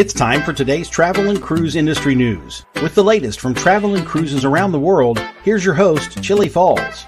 [0.00, 2.64] It's time for today's travel and cruise industry news.
[2.82, 7.04] With the latest from travel and cruises around the world, here's your host, Chillie Falls.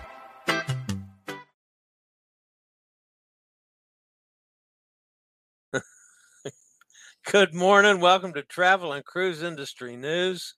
[7.25, 7.99] Good morning.
[7.99, 10.55] Welcome to Travel and Cruise Industry News.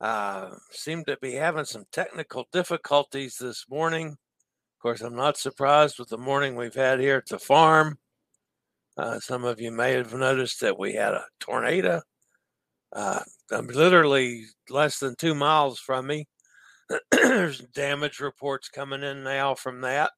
[0.00, 4.06] Uh, seem to be having some technical difficulties this morning.
[4.06, 7.98] Of course, I'm not surprised with the morning we've had here at the farm.
[8.98, 12.02] Uh, some of you may have noticed that we had a tornado.
[12.92, 13.20] Uh,
[13.52, 16.26] I'm literally less than two miles from me.
[17.12, 20.10] There's damage reports coming in now from that.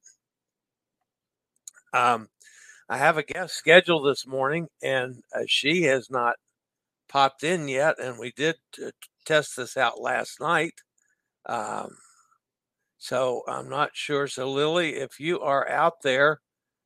[1.92, 2.28] Um,
[2.88, 6.36] I have a guest scheduled this morning, and uh, she has not
[7.08, 7.96] popped in yet.
[8.00, 8.90] And we did t-
[9.26, 10.74] test this out last night.
[11.46, 11.90] Um,
[12.98, 14.26] so I'm not sure.
[14.28, 16.40] So, Lilly, if you are out there,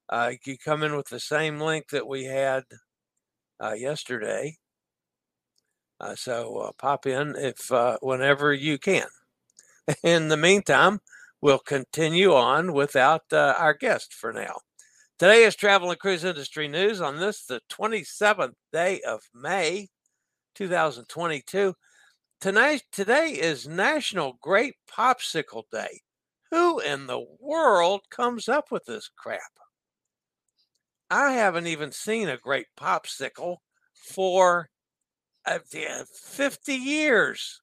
[0.09, 2.65] uh, you come in with the same link that we had
[3.63, 4.57] uh, yesterday.
[6.01, 9.07] Uh, so uh, pop in if uh, whenever you can.
[10.03, 11.01] In the meantime,
[11.41, 14.57] we'll continue on without uh, our guest for now.
[15.19, 19.89] Today is Travel and Cruise Industry News on this, the 27th day of May,
[20.57, 21.75] 2022.
[22.41, 26.01] Tonight, today is National Great Popsicle Day.
[26.51, 29.41] Who in the world comes up with this crap?
[31.15, 33.59] I haven't even seen a great popsicle
[33.95, 34.69] for
[35.47, 37.61] uh, 50 years,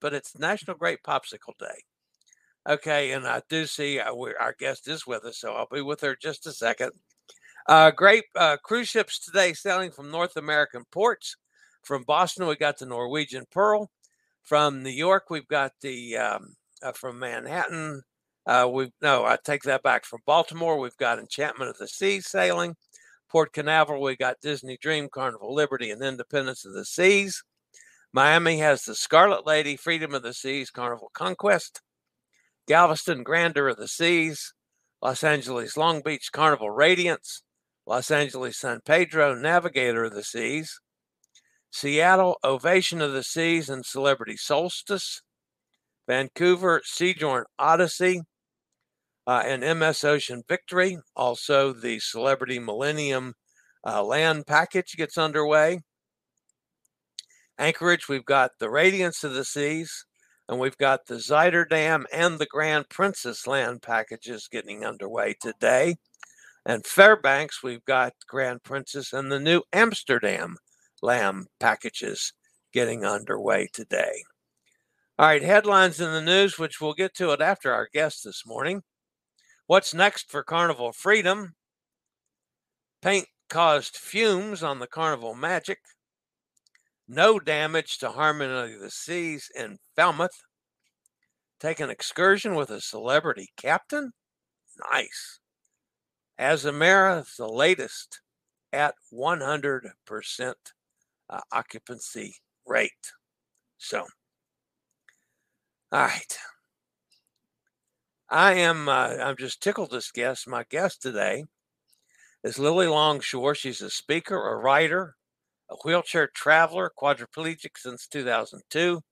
[0.00, 1.82] but it's National Great Popsicle Day.
[2.68, 6.00] Okay, and I do see uh, our guest is with us, so I'll be with
[6.02, 6.92] her just a second.
[7.68, 11.34] Uh, great uh, cruise ships today sailing from North American ports.
[11.82, 13.90] From Boston, we got the Norwegian Pearl.
[14.44, 18.02] From New York, we've got the um, uh, from Manhattan.
[18.46, 20.04] Uh, we no, I take that back.
[20.04, 22.76] From Baltimore, we've got Enchantment of the Sea sailing.
[23.32, 27.42] Port Canaveral, we got Disney Dream, Carnival Liberty, and Independence of the Seas.
[28.12, 31.80] Miami has the Scarlet Lady, Freedom of the Seas, Carnival Conquest.
[32.68, 34.52] Galveston, Grandeur of the Seas.
[35.00, 37.42] Los Angeles, Long Beach, Carnival Radiance.
[37.86, 40.78] Los Angeles, San Pedro, Navigator of the Seas.
[41.70, 45.22] Seattle, Ovation of the Seas and Celebrity Solstice.
[46.06, 48.24] Vancouver, Seabourn Odyssey
[49.26, 50.98] uh, and MS Ocean Victory.
[51.16, 53.34] Also, the Celebrity Millennium
[53.86, 55.80] uh, land package gets underway.
[57.58, 60.04] Anchorage, we've got the Radiance of the Seas,
[60.48, 65.96] and we've got the Zuiderdam and the Grand Princess land packages getting underway today.
[66.64, 70.56] And Fairbanks, we've got Grand Princess and the Nieuw Amsterdam
[71.02, 72.32] lamb packages
[72.72, 74.24] getting underway today.
[75.18, 78.44] All right, headlines in the news, which we'll get to it after our guest this
[78.46, 78.82] morning.
[79.66, 81.54] What's next for Carnival Freedom?
[83.00, 85.78] Paint caused fumes on the Carnival Magic.
[87.06, 90.42] No damage to Harmony of the Seas in Falmouth.
[91.60, 94.12] Take an excursion with a celebrity captain?
[94.90, 95.38] Nice.
[96.40, 98.20] Azamara, the latest
[98.72, 100.54] at 100%
[101.30, 102.34] uh, occupancy
[102.66, 103.12] rate.
[103.78, 104.06] So,
[105.92, 106.38] all right.
[108.32, 110.48] I am, uh, I'm just tickled to guest.
[110.48, 111.44] My guest today
[112.44, 113.54] is Lilly Longshore.
[113.54, 115.16] She's a speaker, a writer,
[115.70, 119.02] a wheelchair traveler, quadriplegic since 2002,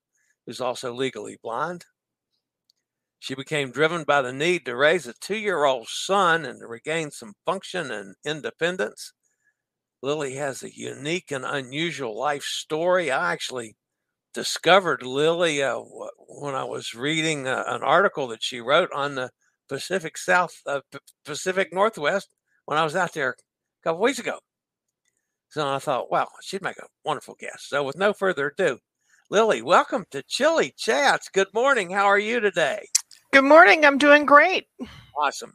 [0.46, 1.86] who's also legally blind.
[3.18, 6.66] She became driven by the need to raise a two year old son and to
[6.66, 9.12] regain some function and independence.
[10.02, 13.10] Lilly has a unique and unusual life story.
[13.10, 13.76] I actually
[14.32, 15.80] discovered Lilly uh,
[16.28, 19.30] when I was reading uh, an article that she wrote on the
[19.68, 22.28] Pacific South, uh, P- Pacific Northwest
[22.66, 24.38] when I was out there a couple weeks ago.
[25.48, 27.68] So I thought, wow, she'd make a wonderful guest.
[27.68, 28.78] So with no further ado,
[29.30, 31.28] Lilly, welcome to Chili Chats.
[31.28, 31.90] Good morning.
[31.90, 32.86] How are you today?
[33.32, 33.84] Good morning.
[33.84, 34.66] I'm doing great.
[35.16, 35.54] Awesome.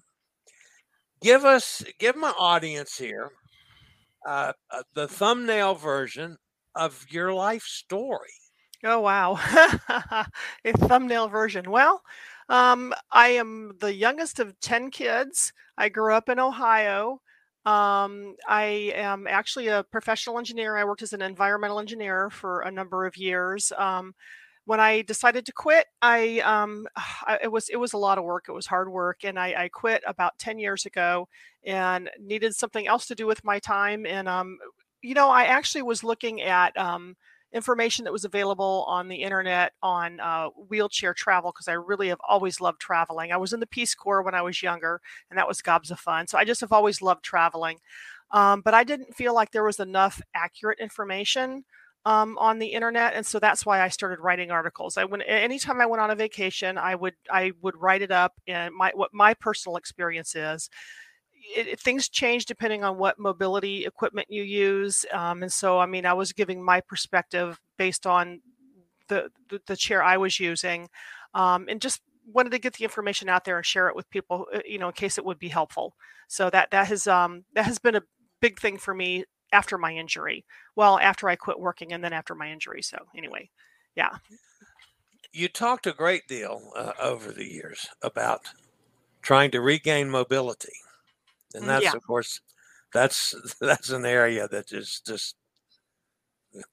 [1.22, 3.32] Give us, give my audience here
[4.26, 6.38] uh, uh, the thumbnail version
[6.76, 8.30] of your life story.
[8.84, 9.34] Oh, wow.
[10.66, 11.72] a thumbnail version.
[11.72, 12.02] Well,
[12.50, 15.54] um, I am the youngest of 10 kids.
[15.78, 17.22] I grew up in Ohio.
[17.66, 20.78] Um, I am actually a professional engineer.
[20.78, 23.72] I worked as an environmental engineer for a number of years.
[23.78, 24.14] Um,
[24.66, 28.24] when I decided to quit, I, um, I, it was it was a lot of
[28.24, 28.46] work.
[28.48, 31.28] It was hard work, and I, I, quit about ten years ago,
[31.66, 34.06] and needed something else to do with my time.
[34.06, 34.58] And um,
[35.02, 37.16] you know, I actually was looking at um,
[37.56, 42.20] information that was available on the internet on uh, wheelchair travel because I really have
[42.28, 43.32] always loved traveling.
[43.32, 46.00] I was in the Peace Corps when I was younger, and that was gobs of
[46.00, 46.28] fun.
[46.28, 47.80] So I just have always loved traveling.
[48.32, 51.64] Um, but I didn't feel like there was enough accurate information
[52.06, 54.98] um, on the internet, and so that's why I started writing articles.
[54.98, 58.34] I went anytime I went on a vacation, I would I would write it up
[58.48, 60.70] and my what my personal experience is
[61.56, 65.06] it, things change depending on what mobility equipment you use.
[65.12, 68.42] Um, and so, I mean, I was giving my perspective based on
[69.08, 70.90] the, the, the chair I was using
[71.34, 72.02] um, and just
[72.32, 74.88] wanted to get the information out there and share it with people, uh, you know,
[74.88, 75.96] in case it would be helpful.
[76.28, 78.04] So that, that has, um, that has been a
[78.42, 80.46] big thing for me after my injury.
[80.76, 82.82] Well, after I quit working and then after my injury.
[82.82, 83.50] So anyway,
[83.96, 84.18] yeah.
[85.32, 88.42] You talked a great deal uh, over the years about
[89.22, 90.74] trying to regain mobility
[91.56, 91.94] and mm, that's yeah.
[91.94, 92.42] of course
[92.94, 95.36] that's that's an area that is just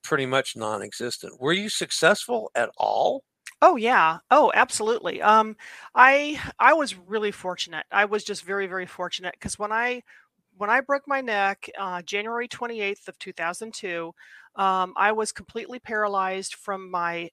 [0.03, 3.25] pretty much non-existent were you successful at all
[3.65, 4.19] Oh yeah.
[4.29, 5.23] Oh, absolutely.
[5.23, 5.57] Um,
[5.95, 7.87] I I was really fortunate.
[7.93, 10.03] I was just very very fortunate because when I
[10.57, 14.13] when I broke my neck, uh, January 28th of 2002,
[14.57, 17.31] um, I was completely paralyzed from my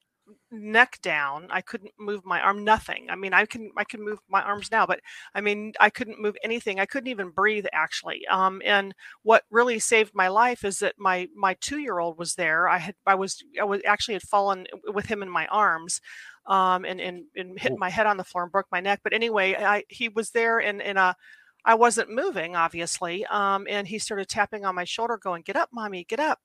[0.50, 3.08] neck down i couldn't move my arm nothing.
[3.10, 5.00] I mean i can i can move my arms now but
[5.34, 6.80] i mean i couldn't move anything.
[6.80, 8.26] I couldn't even breathe actually.
[8.28, 12.34] Um, and what really saved my life is that my my two year old was
[12.34, 12.68] there.
[12.68, 16.00] I had i was i was actually had fallen with him in my arms
[16.46, 19.00] um, and, and and hit my head on the floor and broke my neck.
[19.04, 21.14] But anyway i he was there in in a
[21.64, 23.26] I wasn't moving, obviously.
[23.26, 26.38] Um, and he started tapping on my shoulder, going, Get up, mommy, get up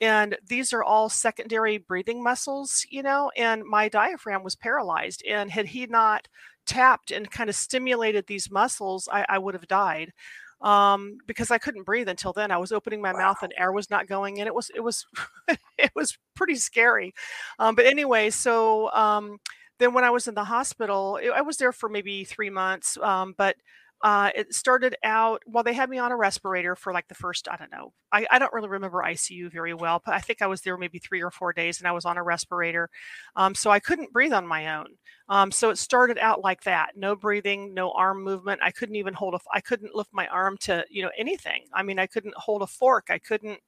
[0.00, 5.50] and these are all secondary breathing muscles you know and my diaphragm was paralyzed and
[5.50, 6.28] had he not
[6.66, 10.12] tapped and kind of stimulated these muscles i, I would have died
[10.60, 13.18] um, because i couldn't breathe until then i was opening my wow.
[13.18, 15.06] mouth and air was not going in it was it was
[15.78, 17.14] it was pretty scary
[17.58, 19.38] um, but anyway so um,
[19.78, 23.34] then when i was in the hospital i was there for maybe three months um,
[23.36, 23.56] but
[24.02, 27.48] uh, it started out well they had me on a respirator for like the first
[27.48, 30.46] i don't know I, I don't really remember icu very well but i think i
[30.46, 32.88] was there maybe three or four days and i was on a respirator
[33.36, 34.86] um, so i couldn't breathe on my own
[35.28, 39.14] um, so it started out like that no breathing no arm movement i couldn't even
[39.14, 42.34] hold a i couldn't lift my arm to you know anything i mean i couldn't
[42.36, 43.58] hold a fork i couldn't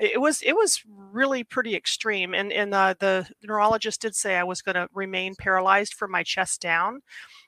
[0.00, 4.44] it was it was really pretty extreme and and uh, the neurologist did say i
[4.44, 7.00] was going to remain paralyzed from my chest down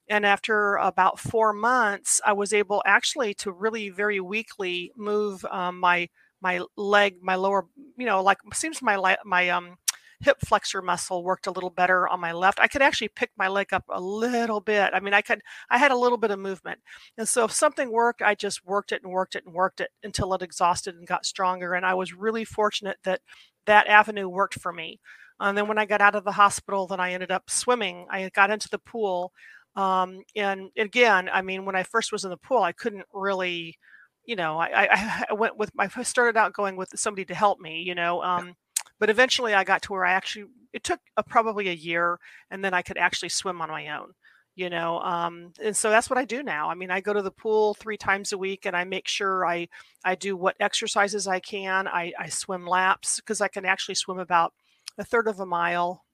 [0.09, 5.79] and after about four months i was able actually to really very weakly move um,
[5.79, 6.09] my
[6.41, 7.67] my leg my lower
[7.97, 9.77] you know like seems my my um
[10.21, 12.61] hip flexor muscle worked a little better on my left.
[12.61, 14.91] I could actually pick my leg up a little bit.
[14.93, 16.81] I mean i could i had a little bit of movement.
[17.19, 19.91] And so if something worked i just worked it and worked it and worked it
[20.03, 21.75] until it exhausted and got stronger.
[21.75, 23.21] And i was really fortunate that
[23.67, 25.01] that avenue worked for me.
[25.39, 28.07] And then when i got out of the hospital then i ended up swimming.
[28.11, 29.33] I got into the pool
[29.77, 33.79] um, and again, I mean, when I first was in the pool, I couldn't really,
[34.25, 37.61] you know, I, I, I went with, I started out going with somebody to help
[37.61, 38.55] me, you know, um,
[39.01, 42.65] but eventually I got to where I actually, it took a, probably a year and
[42.65, 44.13] then I could actually swim on my own
[44.57, 46.69] you know um, and so that's what i do now.
[46.69, 49.47] I mean i go to the pool three times a week and i make sure
[49.47, 49.69] i
[50.05, 51.89] i do what exercises i can.
[51.89, 54.53] I, I swim laps because i can actually swim about
[54.99, 56.05] a third of a mile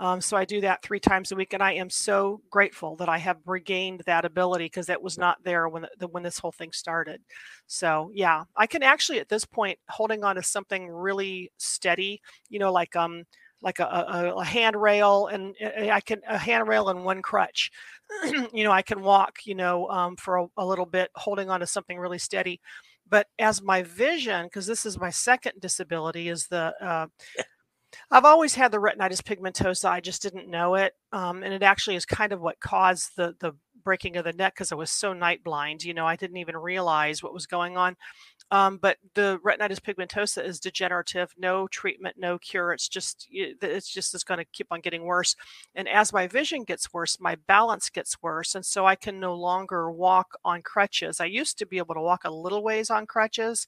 [0.00, 3.08] Um, so I do that three times a week, and I am so grateful that
[3.08, 6.52] I have regained that ability because it was not there when the, when this whole
[6.52, 7.20] thing started.
[7.66, 12.58] So yeah, I can actually at this point holding on to something really steady, you
[12.58, 13.24] know, like um
[13.62, 17.70] like a, a, a handrail and eh, I can a handrail and one crutch.
[18.52, 21.60] you know, I can walk, you know, um, for a, a little bit holding on
[21.60, 22.60] to something really steady
[23.06, 27.06] but as my vision because this is my second disability is the uh,
[28.10, 29.88] I've always had the retinitis pigmentosa.
[29.88, 33.34] I just didn't know it, um, and it actually is kind of what caused the
[33.40, 33.52] the
[33.84, 35.84] breaking of the neck because I was so night blind.
[35.84, 37.96] You know, I didn't even realize what was going on.
[38.50, 41.32] Um, but the retinitis pigmentosa is degenerative.
[41.38, 42.72] No treatment, no cure.
[42.72, 45.34] It's just it's just it's going to keep on getting worse.
[45.74, 49.34] And as my vision gets worse, my balance gets worse, and so I can no
[49.34, 51.20] longer walk on crutches.
[51.20, 53.66] I used to be able to walk a little ways on crutches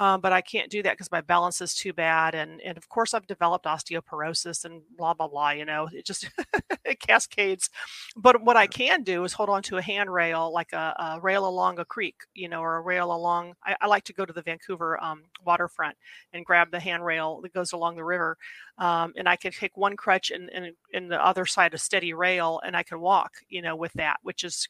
[0.00, 2.34] um, but I can't do that because my balance is too bad.
[2.34, 5.50] And and of course I've developed osteoporosis and blah blah blah.
[5.50, 6.28] You know, it just
[6.84, 7.70] it cascades.
[8.16, 11.46] But what I can do is hold on to a handrail, like a, a rail
[11.46, 13.54] along a creek, you know, or a rail along.
[13.64, 15.96] I, I like to go to the Vancouver um, waterfront
[16.32, 18.36] and grab the handrail that goes along the river,
[18.78, 22.14] um, and I can take one crutch and, and and the other side a steady
[22.14, 24.68] rail, and I can walk, you know, with that, which is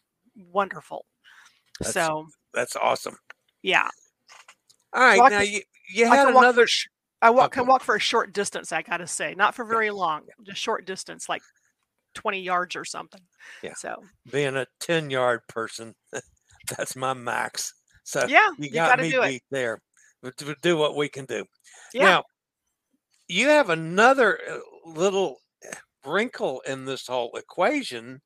[0.53, 1.07] wonderful.
[1.81, 3.17] That's, so that's awesome.
[3.63, 3.89] Yeah,
[4.95, 5.61] all right, now you,
[5.93, 6.87] you had can walk sh-
[7.23, 7.61] I walk, Okay.
[7.61, 8.71] can walk for a short distance.
[8.73, 11.43] I got to say, not for very long, just short distance, like
[12.15, 13.21] twenty yards or something.
[13.63, 13.75] Yeah.
[13.75, 15.95] So being a 10 yard person,
[16.77, 17.73] that's my max.
[18.05, 19.29] So yeah, you you got to me do it.
[19.29, 19.81] beat there.
[20.39, 21.45] To do what we can do.
[21.93, 22.05] Yeah.
[22.05, 22.25] Now,
[23.29, 25.37] you have another uh, little
[25.71, 25.77] uh,
[26.11, 28.21] wrinkle in this whole equation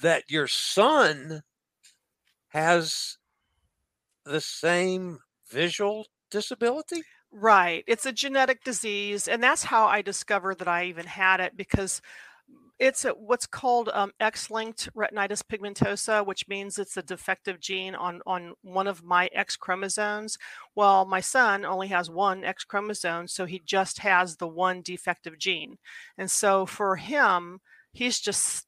[0.00, 1.42] that your son
[2.48, 3.16] has
[4.24, 5.18] the same
[5.52, 7.02] visual disability.
[7.30, 7.84] Right.
[7.86, 9.28] It's a genetic disease.
[9.28, 12.02] And that's how I discovered that I even had it because
[12.78, 18.20] it's a, what's called um, X-linked retinitis pigmentosa, which means it's a defective gene on,
[18.26, 20.36] on one of my X chromosomes.
[20.74, 25.38] Well, my son only has one X chromosome, so he just has the one defective
[25.38, 25.78] gene.
[26.18, 27.60] And so for him,
[27.92, 28.66] he's just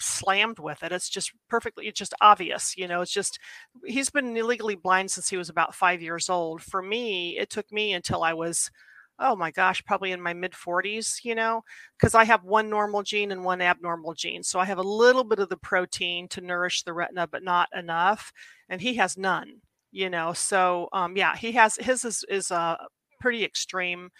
[0.00, 0.92] slammed with it.
[0.92, 2.76] It's just perfectly, it's just obvious.
[2.76, 3.38] You know, it's just,
[3.84, 6.62] he's been illegally blind since he was about five years old.
[6.62, 8.70] For me, it took me until I was,
[9.18, 11.62] oh my gosh, probably in my mid 40s, you know,
[11.98, 14.42] because I have one normal gene and one abnormal gene.
[14.42, 17.68] So I have a little bit of the protein to nourish the retina, but not
[17.76, 18.32] enough.
[18.68, 19.60] And he has none,
[19.90, 20.32] you know.
[20.32, 22.76] So um, yeah, he has, his is, is uh,
[23.20, 24.10] pretty extreme.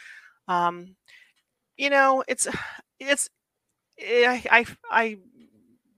[0.49, 0.97] Um,
[1.76, 2.47] you know, it's,
[3.00, 3.28] it's,
[4.00, 5.16] I, I, I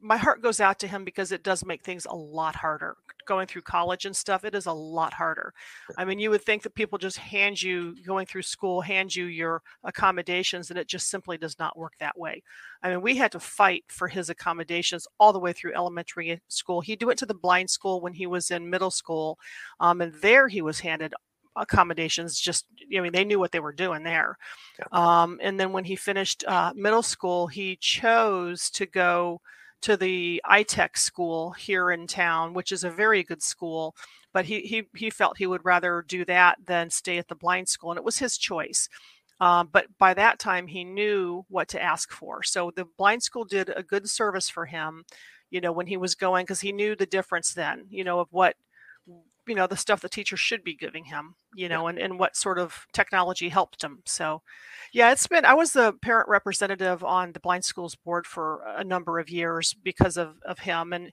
[0.04, 2.98] my heart goes out to him because it does make things a lot harder.
[3.26, 5.54] Going through college and stuff it is a lot harder.
[5.96, 9.24] I mean you would think that people just hand you going through school hand you
[9.24, 12.42] your accommodations and it just simply does not work that way.
[12.82, 16.82] I mean we had to fight for his accommodations all the way through elementary school.
[16.82, 19.38] He went to the blind school when he was in middle school
[19.80, 21.14] um, and there he was handed
[21.56, 24.36] accommodations just i mean they knew what they were doing there.
[24.92, 29.40] Um, and then when he finished uh, middle school he chose to go
[29.84, 33.94] to the iTech school here in town, which is a very good school.
[34.32, 37.68] But he he he felt he would rather do that than stay at the blind
[37.68, 38.88] school, and it was his choice.
[39.40, 42.42] Um, but by that time, he knew what to ask for.
[42.42, 45.04] So the blind school did a good service for him,
[45.50, 48.28] you know, when he was going because he knew the difference then, you know, of
[48.30, 48.56] what
[49.46, 52.36] you know the stuff the teacher should be giving him you know and, and what
[52.36, 54.42] sort of technology helped him so
[54.92, 58.84] yeah it's been i was the parent representative on the blind schools board for a
[58.84, 61.12] number of years because of, of him and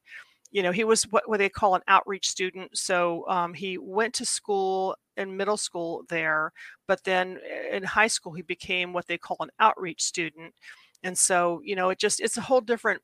[0.51, 4.13] you know he was what, what they call an outreach student so um, he went
[4.13, 6.51] to school in middle school there
[6.87, 7.39] but then
[7.71, 10.53] in high school he became what they call an outreach student
[11.03, 13.01] and so you know it just it's a whole different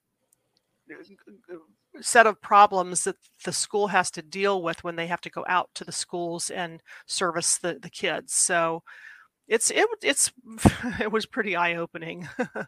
[2.02, 5.46] set of problems that the school has to deal with when they have to go
[5.48, 8.34] out to the schools and service the, the kids.
[8.34, 8.84] So
[9.48, 10.32] it's it it's
[11.00, 12.28] it was pretty eye opening.
[12.38, 12.66] Yes.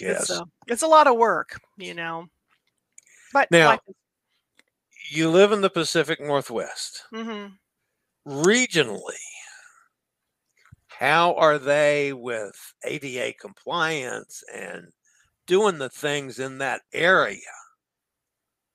[0.00, 2.26] it's, uh, it's a lot of work, you know.
[3.32, 3.78] But Now-
[5.10, 7.02] you live in the Pacific Northwest.
[7.12, 7.46] hmm
[8.26, 9.20] Regionally,
[10.88, 12.54] how are they with
[12.84, 14.86] ADA compliance and
[15.46, 17.38] doing the things in that area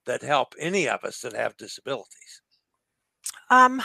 [0.06, 2.42] that help any of us that have disabilities?
[3.50, 3.82] Um,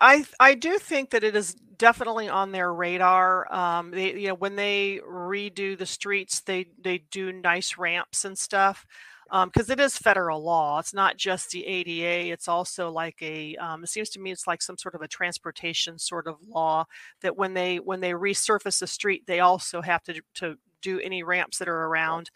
[0.00, 3.52] I I do think that it is definitely on their radar.
[3.52, 8.38] Um, they you know when they redo the streets, they they do nice ramps and
[8.38, 8.86] stuff.
[9.30, 10.78] because um, it is federal law.
[10.78, 12.30] It's not just the ADA.
[12.32, 13.56] It's also like a.
[13.56, 16.84] Um, it seems to me it's like some sort of a transportation sort of law
[17.22, 21.22] that when they when they resurface a street, they also have to to do any
[21.22, 22.30] ramps that are around.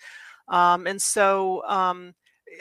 [0.49, 2.15] Um, and so um,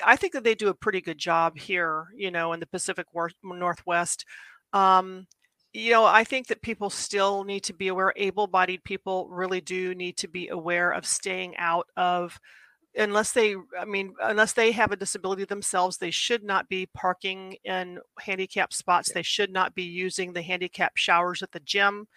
[0.03, 2.07] I think that they do a pretty good job here.
[2.15, 3.07] You know, in the Pacific
[3.43, 4.25] Northwest.
[4.73, 5.27] Um,
[5.73, 8.13] you know, I think that people still need to be aware.
[8.15, 12.39] Able-bodied people really do need to be aware of staying out of
[12.97, 17.55] unless they i mean unless they have a disability themselves they should not be parking
[17.63, 22.07] in handicap spots they should not be using the handicap showers at the gym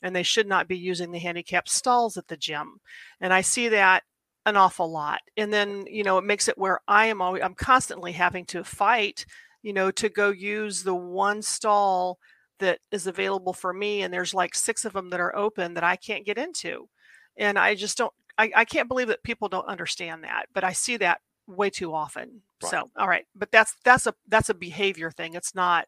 [0.00, 2.80] and they should not be using the handicap stalls at the gym
[3.20, 4.04] and i see that
[4.48, 7.54] an awful lot and then you know it makes it where i am always i'm
[7.54, 9.24] constantly having to fight
[9.62, 12.18] you know to go use the one stall
[12.58, 15.84] that is available for me and there's like six of them that are open that
[15.84, 16.88] i can't get into
[17.36, 20.72] and i just don't I, I can't believe that people don't understand that, but I
[20.72, 22.42] see that way too often.
[22.62, 22.70] Right.
[22.70, 25.34] So, all right, but that's that's a that's a behavior thing.
[25.34, 25.86] It's not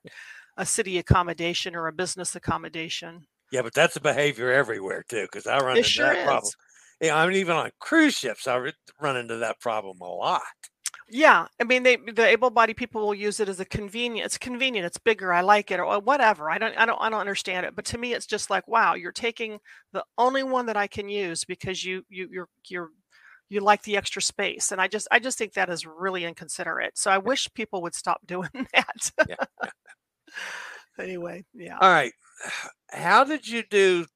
[0.57, 3.27] a city accommodation or a business accommodation.
[3.53, 6.25] Yeah, but that's a behavior everywhere too, because I run it into sure that is.
[6.25, 6.53] problem.
[7.01, 10.43] Yeah, I mean, even on cruise ships, I run into that problem a lot.
[11.13, 14.27] Yeah, I mean, they the able-bodied people will use it as a convenient.
[14.27, 14.87] It's convenient.
[14.87, 15.33] It's bigger.
[15.33, 16.49] I like it, or whatever.
[16.49, 16.77] I don't.
[16.79, 16.99] I don't.
[17.01, 17.75] I don't understand it.
[17.75, 19.59] But to me, it's just like, wow, you're taking
[19.93, 22.91] the only one that I can use because you you you're you're
[23.49, 26.97] you like the extra space, and I just I just think that is really inconsiderate.
[26.97, 29.11] So I wish people would stop doing that.
[29.29, 29.71] yeah.
[31.01, 31.77] anyway, yeah.
[31.81, 32.13] All right.
[32.93, 34.07] How did you do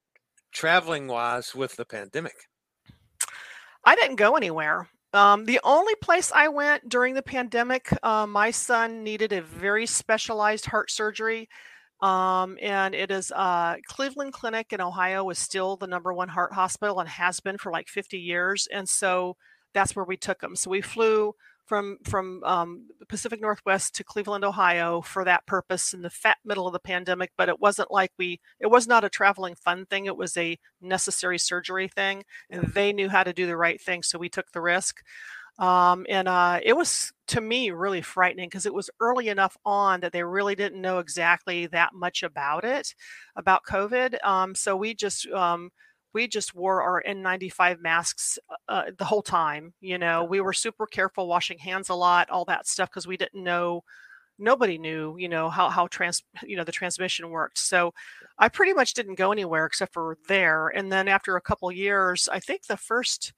[0.52, 2.34] traveling wise with the pandemic?
[3.84, 4.88] I didn't go anywhere.
[5.12, 9.86] Um, the only place I went during the pandemic, uh, my son needed a very
[9.86, 11.48] specialized heart surgery.
[12.00, 16.52] Um, and it is uh, Cleveland Clinic in Ohio is still the number one heart
[16.52, 18.66] hospital and has been for like 50 years.
[18.72, 19.36] And so
[19.72, 20.56] that's where we took him.
[20.56, 21.34] So we flew
[21.66, 26.38] from from um, the Pacific Northwest to Cleveland, Ohio, for that purpose in the fat
[26.44, 27.30] middle of the pandemic.
[27.36, 28.40] But it wasn't like we.
[28.60, 30.06] It was not a traveling fun thing.
[30.06, 34.02] It was a necessary surgery thing, and they knew how to do the right thing,
[34.02, 35.00] so we took the risk.
[35.58, 40.00] Um, and uh, it was to me really frightening because it was early enough on
[40.00, 42.94] that they really didn't know exactly that much about it,
[43.36, 44.22] about COVID.
[44.24, 45.70] Um, so we just um,
[46.14, 49.74] we just wore our N95 masks uh, uh, the whole time.
[49.80, 53.16] You know, we were super careful, washing hands a lot, all that stuff, because we
[53.16, 53.82] didn't know.
[54.38, 57.58] Nobody knew, you know, how how trans, you know, the transmission worked.
[57.58, 57.92] So,
[58.38, 60.68] I pretty much didn't go anywhere except for there.
[60.68, 63.32] And then after a couple years, I think the first.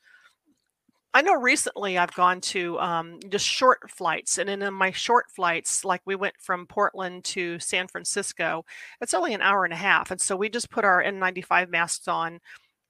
[1.14, 5.82] I know recently I've gone to um, just short flights, and in my short flights,
[5.82, 8.66] like we went from Portland to San Francisco,
[9.00, 12.06] it's only an hour and a half, and so we just put our N95 masks
[12.06, 12.38] on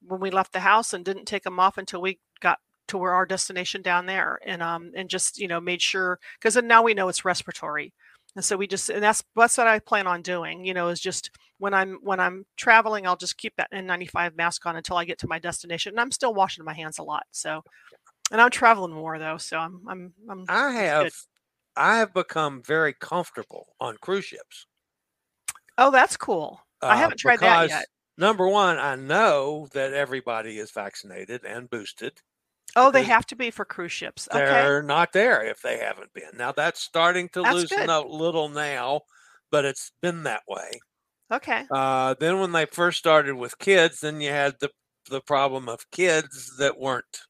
[0.01, 3.13] when we left the house and didn't take them off until we got to where
[3.13, 6.93] our destination down there and um and just you know made sure because now we
[6.93, 7.93] know it's respiratory.
[8.35, 10.99] And so we just and that's that's what i plan on doing you know is
[10.99, 15.05] just when i'm when i'm traveling i'll just keep that n95 mask on until i
[15.05, 17.63] get to my destination and i'm still washing my hands a lot so.
[18.31, 21.13] And i'm traveling more though so i'm i'm, I'm i have good.
[21.77, 24.67] i have become very comfortable on cruise ships.
[25.79, 26.61] Oh that's cool.
[26.83, 27.85] Uh, i haven't tried that yet
[28.17, 32.21] number one, I know that everybody is vaccinated and boosted.
[32.75, 34.27] Oh, they have to be for cruise ships.
[34.31, 34.45] Okay.
[34.45, 36.37] They're not there if they haven't been.
[36.37, 37.89] Now that's starting to that's loosen good.
[37.89, 39.01] a little now,
[39.49, 40.71] but it's been that way.
[41.31, 41.65] Okay.
[41.71, 44.69] Uh, then when they first started with kids, then you had the
[45.09, 47.21] the problem of kids that weren't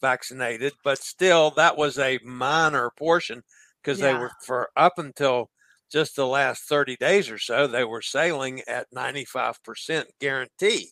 [0.00, 3.42] vaccinated, but still that was a minor portion
[3.82, 4.12] because yeah.
[4.12, 5.50] they were for up until
[5.92, 10.90] just the last 30 days or so, they were sailing at 95% guaranteed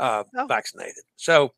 [0.00, 0.46] uh, oh.
[0.46, 1.04] vaccinated.
[1.16, 1.52] So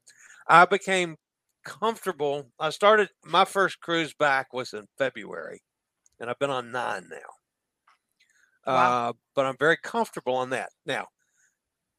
[0.47, 1.17] I became
[1.65, 2.51] comfortable.
[2.61, 5.63] I started my first cruise back was in February,
[6.21, 8.73] and I've been on nine now.
[8.73, 9.09] Wow.
[9.09, 10.71] Uh, but I'm very comfortable on that.
[10.85, 11.07] Now,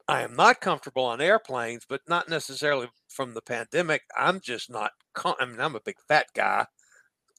[0.08, 4.04] I am not comfortable on airplanes, but not necessarily from the pandemic.
[4.18, 4.92] I'm just not.
[5.14, 6.66] Com- I mean, I'm a big fat guy,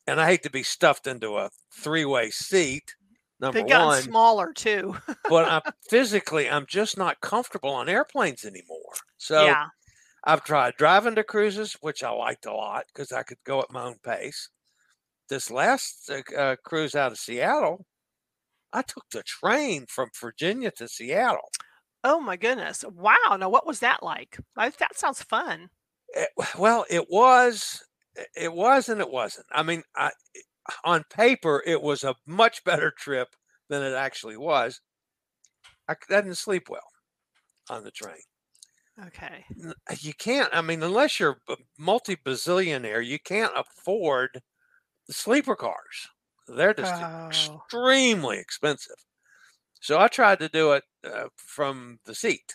[0.06, 2.94] and I hate to be stuffed into a three-way seat
[3.40, 4.02] number They've gotten one.
[4.02, 4.96] smaller too.
[5.28, 8.94] but I'm physically, I'm just not comfortable on airplanes anymore.
[9.18, 9.66] So yeah.
[10.24, 13.70] I've tried driving to cruises, which I liked a lot because I could go at
[13.70, 14.48] my own pace.
[15.28, 17.86] This last uh, uh, cruise out of Seattle,
[18.72, 21.50] I took the train from Virginia to Seattle.
[22.02, 22.84] Oh my goodness!
[22.94, 23.36] Wow.
[23.38, 24.38] Now, what was that like?
[24.56, 25.68] That sounds fun.
[26.08, 27.82] It, well, it was.
[28.36, 29.46] It was and it wasn't.
[29.52, 30.10] I mean, I
[30.84, 33.36] on paper, it was a much better trip
[33.68, 34.80] than it actually was.
[35.86, 36.88] I, I didn't sleep well
[37.70, 38.22] on the train.
[38.98, 39.44] Okay.
[40.00, 44.42] You can't, I mean, unless you're a multi bazillionaire, you can't afford
[45.06, 46.08] the sleeper cars.
[46.48, 47.62] They're just Oh.
[47.70, 48.96] extremely expensive.
[49.80, 52.54] So I tried to do it uh, from the seat.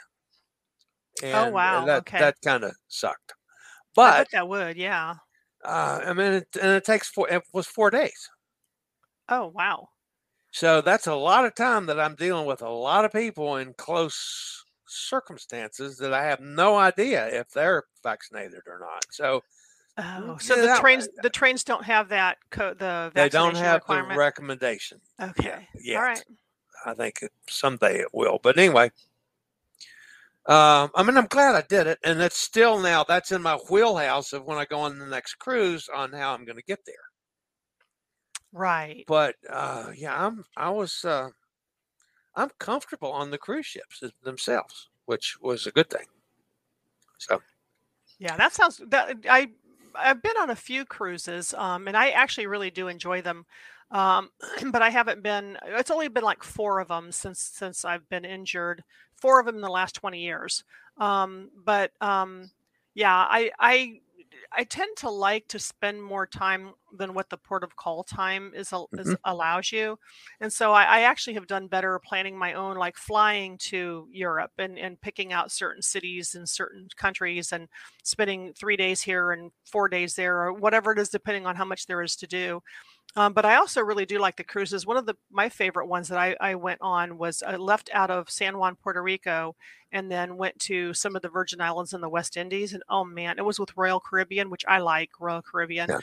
[1.21, 2.17] And, and Oh, wow, that okay.
[2.17, 3.33] that kind of sucked.
[3.95, 5.15] But that would, yeah.
[5.65, 7.29] Uh, I mean, it, and it takes four.
[7.29, 8.29] It was four days.
[9.29, 9.89] Oh, wow.
[10.51, 13.73] So that's a lot of time that I'm dealing with a lot of people in
[13.73, 19.03] close circumstances that I have no idea if they're vaccinated or not.
[19.11, 19.41] So
[19.97, 24.11] Oh, so the trains the trains don't have that code the they don't have requirement.
[24.13, 24.99] the recommendation.
[25.21, 25.67] okay.
[25.81, 25.97] yet.
[25.97, 26.23] All right.
[26.85, 28.39] I think someday it will.
[28.43, 28.91] But anyway,
[30.47, 33.55] um, I mean, I'm glad I did it, and it's still now that's in my
[33.69, 36.85] wheelhouse of when I go on the next cruise on how I'm going to get
[36.85, 36.95] there.
[38.51, 39.07] Right.
[39.07, 41.31] But uh, yeah, I'm I was uh,
[42.35, 46.05] I'm comfortable on the cruise ships themselves, which was a good thing.
[47.17, 47.41] So
[48.19, 49.51] Yeah, that sounds that I
[49.93, 53.45] I've been on a few cruises, um, and I actually really do enjoy them.
[53.91, 54.29] Um,
[54.71, 55.57] but I haven't been.
[55.65, 58.83] It's only been like four of them since since I've been injured.
[59.15, 60.63] Four of them in the last twenty years.
[60.97, 62.51] Um, but um,
[62.93, 64.01] yeah, I I
[64.51, 68.53] I tend to like to spend more time than what the port of call time
[68.55, 69.17] is, is Mhm.
[69.25, 69.99] allows you,
[70.39, 74.51] and so I, I actually have done better planning my own, like flying to Europe
[74.57, 77.67] and and picking out certain cities and certain countries and
[78.03, 81.65] spending three days here and four days there or whatever it is depending on how
[81.65, 82.61] much there is to do
[83.15, 84.85] um, but i also really do like the cruises.
[84.85, 88.11] One of the my favorite ones that i, I went on was i left out
[88.11, 89.55] of san juan puerto rico
[89.91, 93.05] and then went to some of the virgin islands in the west indies and oh
[93.05, 95.89] man it was with royal caribbean which i like royal caribbean.
[95.89, 95.99] Yeah.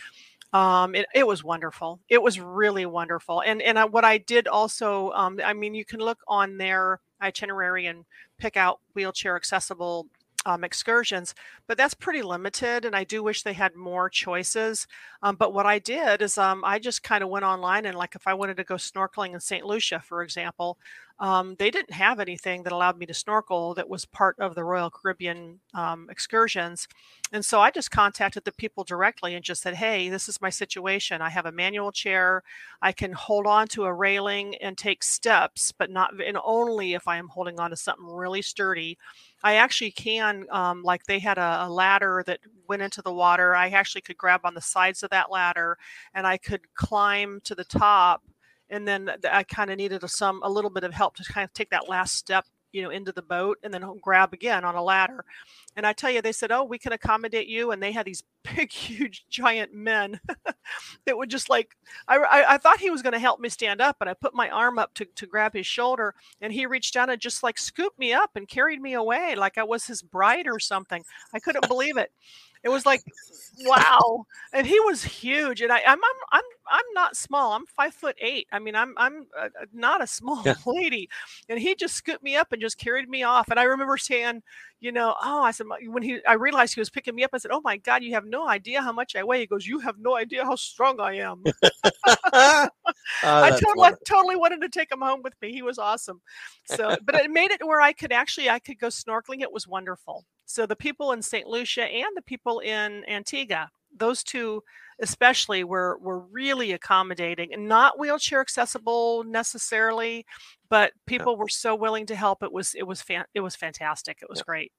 [0.82, 2.00] um, it, it was wonderful.
[2.08, 3.42] It was really wonderful.
[3.42, 7.00] And and I, what i did also um, i mean you can look on their
[7.22, 8.04] itinerary and
[8.38, 10.06] pick out wheelchair accessible
[10.44, 11.34] um, excursions,
[11.66, 12.84] but that's pretty limited.
[12.84, 14.86] And I do wish they had more choices.
[15.22, 18.14] Um, but what I did is um, I just kind of went online and, like,
[18.14, 19.64] if I wanted to go snorkeling in St.
[19.64, 20.78] Lucia, for example,
[21.20, 24.64] um, they didn't have anything that allowed me to snorkel that was part of the
[24.64, 26.88] Royal Caribbean um, excursions.
[27.30, 30.50] And so I just contacted the people directly and just said, hey, this is my
[30.50, 31.22] situation.
[31.22, 32.42] I have a manual chair.
[32.80, 37.06] I can hold on to a railing and take steps, but not, and only if
[37.06, 38.98] I am holding on to something really sturdy.
[39.42, 43.54] I actually can, um, like they had a, a ladder that went into the water.
[43.54, 45.78] I actually could grab on the sides of that ladder
[46.14, 48.22] and I could climb to the top.
[48.70, 51.44] And then I kind of needed a, some a little bit of help to kind
[51.44, 54.76] of take that last step, you know, into the boat and then grab again on
[54.76, 55.24] a ladder.
[55.76, 58.22] And I tell you, they said, "Oh, we can accommodate you." And they had these
[58.56, 60.20] big, huge, giant men
[61.06, 61.76] that would just like.
[62.08, 64.34] I, I, I thought he was going to help me stand up, and I put
[64.34, 67.58] my arm up to to grab his shoulder, and he reached down and just like
[67.58, 71.04] scooped me up and carried me away like I was his bride or something.
[71.34, 72.12] I couldn't believe it.
[72.64, 73.02] It was like,
[73.64, 76.00] wow, and he was huge, and I, I'm, I'm,
[76.32, 77.52] I'm, I'm not small.
[77.54, 78.46] I'm five foot eight.
[78.52, 80.54] I mean, I'm, I'm uh, uh, not a small Yeah.
[80.66, 81.08] lady,
[81.48, 83.48] and he just scooped me up and just carried me off.
[83.50, 84.42] And I remember saying,
[84.80, 87.30] you know, oh, I said When he, I realized he was picking me up.
[87.32, 89.40] I said, oh my God, you have no idea how much I weigh.
[89.40, 91.42] He goes, you have no idea how strong I am.
[93.24, 95.52] Ah, I totally, totally wanted to take him home with me.
[95.52, 96.20] He was awesome.
[96.64, 99.40] So, but it made it where I could actually I could go snorkeling.
[99.42, 100.24] It was wonderful.
[100.46, 101.46] So the people in St.
[101.46, 104.62] Lucia and the people in Antigua, those two
[105.00, 110.24] especially were were really accommodating and not wheelchair accessible necessarily,
[110.68, 112.42] but people were so willing to help.
[112.42, 114.18] It was it was fan, it was fantastic.
[114.22, 114.44] It was Yeah.
[114.46, 114.72] great.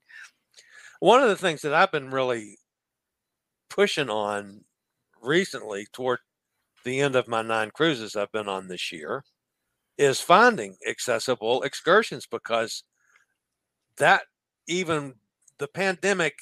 [1.04, 2.60] One of the things that I've been really
[3.70, 4.62] pushing on
[5.22, 6.20] recently toward
[6.86, 9.26] the end of my nine cruises I've been on this year
[9.98, 12.86] is finding accessible excursions because
[13.98, 14.22] that
[14.70, 15.16] even
[15.58, 16.36] the pandemic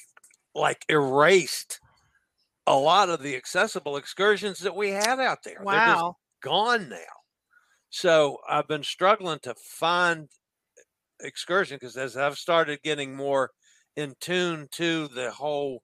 [0.54, 1.80] like erased
[2.64, 5.58] a lot of the accessible excursions that we had out there.
[5.60, 6.18] Wow.
[6.40, 6.96] gone now.
[7.90, 10.28] So I've been struggling to find
[11.20, 13.50] excursion because as I've started getting more
[13.96, 15.82] in tune to the whole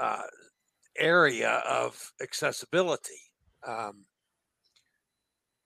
[0.00, 0.22] uh,
[0.98, 3.20] area of accessibility,
[3.66, 4.06] um,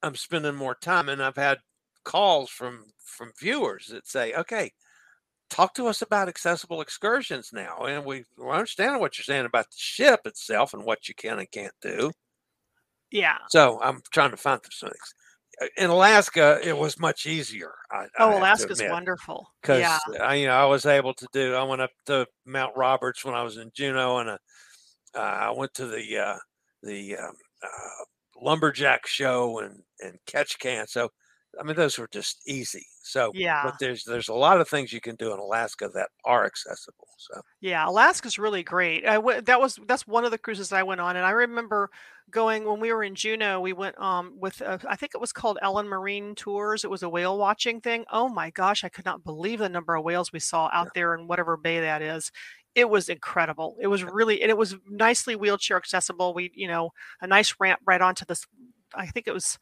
[0.02, 1.58] I'm spending more time, and I've had
[2.04, 4.72] calls from from viewers that say, "Okay,
[5.50, 9.78] talk to us about accessible excursions now," and we understand what you're saying about the
[9.78, 12.12] ship itself and what you can and can't do.
[13.10, 13.38] Yeah.
[13.48, 15.14] So I'm trying to find some things.
[15.60, 17.72] Uh, In Alaska, it was much easier.
[17.90, 19.46] I, Oh, Alaska's wonderful.
[19.60, 19.98] because Yeah.
[20.20, 21.54] I, you know I was able to do.
[21.54, 24.38] I went up to Mount Roberts when I was in Juneau, and uh,
[25.14, 26.38] uh, I went to the uh,
[26.82, 28.04] the um, uh,
[28.40, 30.88] lumberjack show and and Ketchikan.
[30.88, 31.10] So
[31.58, 32.86] I mean, those were just easy.
[33.02, 33.62] So, Yeah.
[33.62, 37.08] but there's there's a lot of things you can do in Alaska that are accessible.
[37.18, 39.04] So, Yeah, Alaska's really great.
[39.06, 41.90] I w- that was that's one of the cruises I went on, and I remember
[42.30, 43.60] going when we were in Juneau.
[43.60, 46.84] We went um with uh, I think it was called Allen Marine Tours.
[46.84, 48.06] It was a whale watching thing.
[48.10, 51.14] Oh my gosh, I could not believe the number of whales we saw out there
[51.14, 52.32] in whatever bay that is.
[52.74, 53.76] It was incredible.
[53.78, 56.32] It was really and it was nicely wheelchair accessible.
[56.32, 58.46] We you know a nice ramp right onto this.
[58.94, 59.58] I think it was.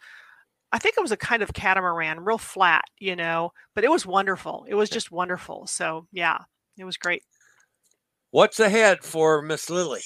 [0.72, 4.04] I think it was a kind of catamaran, real flat, you know, but it was
[4.04, 4.66] wonderful.
[4.68, 5.66] It was just wonderful.
[5.66, 6.38] So, yeah,
[6.76, 7.22] it was great.
[8.30, 10.02] what's ahead for Miss Lilly?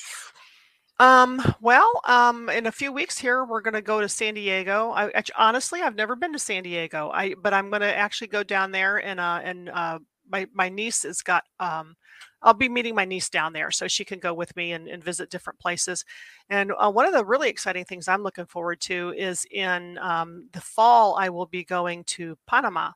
[0.98, 4.92] Um, well, um, in a few weeks here, we're going to go to San Diego.
[4.94, 7.10] I honestly, I've never been to San Diego.
[7.12, 9.98] I, but I'm going to actually go down there and, uh, and, uh,
[10.28, 11.96] my, my niece has got, um,
[12.42, 15.02] I'll be meeting my niece down there so she can go with me and, and
[15.02, 16.04] visit different places.
[16.50, 20.48] And uh, one of the really exciting things I'm looking forward to is in um,
[20.52, 22.90] the fall, I will be going to Panama,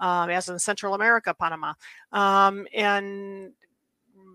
[0.00, 1.74] um, as in Central America, Panama.
[2.12, 3.52] Um, and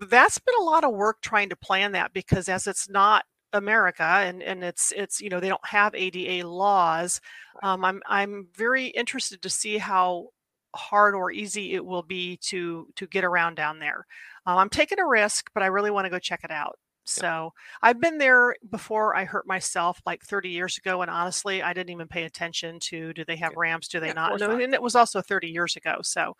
[0.08, 4.02] that's been a lot of work trying to plan that because as it's not America
[4.02, 7.20] and and it's it's you know they don't have ADA laws.
[7.62, 10.28] Um, I'm I'm very interested to see how
[10.74, 14.06] hard or easy it will be to to get around down there.
[14.46, 16.78] Um, I'm taking a risk, but I really want to go check it out.
[17.04, 21.72] So I've been there before I hurt myself like 30 years ago, and honestly, I
[21.72, 24.38] didn't even pay attention to do they have ramps, do they Yeah, not?
[24.38, 25.98] No, and it was also 30 years ago.
[26.02, 26.36] So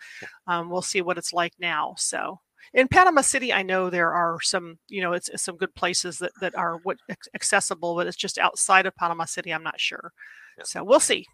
[0.47, 1.95] um, we'll see what it's like now.
[1.99, 2.41] So
[2.73, 6.19] in Panama City, I know there are some, you know, it's, it's some good places
[6.19, 6.99] that that are what
[7.35, 9.53] accessible, but it's just outside of Panama City.
[9.53, 10.13] I'm not sure.
[10.57, 10.65] Yeah.
[10.65, 11.27] So we'll see.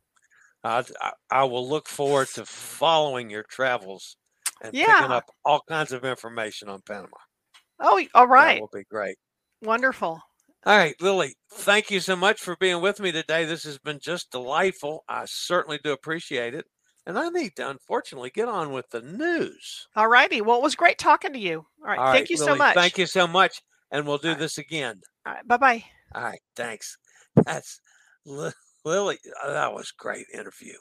[0.65, 4.17] I, I, I will look forward to following your travels
[4.63, 5.07] and picking Yeah.
[5.09, 7.17] up all kinds of information on Panama.
[7.81, 8.55] Oh, all right.
[8.55, 9.17] That will be great.
[9.63, 10.21] wonderful.
[10.65, 13.45] All right, Lilly, thank you so much for being with me today.
[13.45, 15.05] This has been just delightful.
[15.09, 16.67] I certainly do appreciate it.
[17.07, 19.87] And I need to unfortunately get on with the news.
[19.95, 20.41] All righty.
[20.41, 21.59] Well, it was great talking to you.
[21.83, 21.99] All right.
[21.99, 22.75] All Thank right, you so much.
[22.75, 23.63] Thank you so much.
[23.93, 24.39] And we'll do right.
[24.41, 25.01] this again.
[25.25, 25.47] All right.
[25.47, 25.85] Bye bye.
[26.17, 26.97] All right, thanks.
[27.45, 27.79] That's
[28.25, 29.19] Lilly.
[29.45, 30.75] uh, That was a great interview.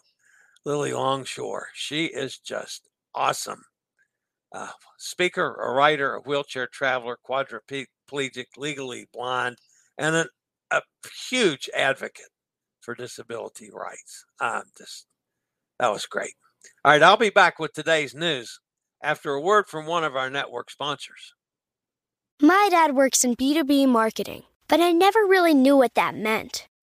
[0.65, 1.67] Lilly Longshore.
[1.75, 3.63] She is just awesome.
[4.53, 9.57] Uh, speaker, a writer, a wheelchair traveler, quadriplegic, legally blind,
[9.97, 10.27] and an,
[10.71, 10.81] a
[11.29, 12.29] huge advocate
[12.81, 14.25] for disability rights.
[14.39, 15.07] Um, just
[15.79, 16.33] that was great.
[16.83, 18.59] All right, I'll be back with today's news
[19.03, 21.33] after a word from one of our network sponsors.
[22.41, 26.67] My dad works in B2B marketing, but I never really knew what that meant.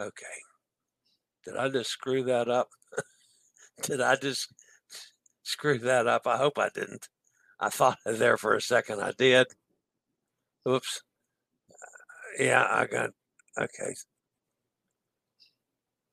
[0.00, 0.24] Okay.
[1.44, 2.68] Did I just screw that up?
[3.82, 4.52] Did I just
[5.42, 6.26] screw that up?
[6.26, 7.08] I hope I didn't.
[7.60, 9.46] I thought there for a second I did.
[10.66, 11.02] Oops.
[12.38, 13.10] Yeah, I got
[13.58, 13.94] okay.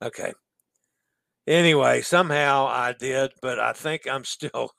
[0.01, 0.33] Okay.
[1.45, 4.71] Anyway, somehow I did, but I think I'm still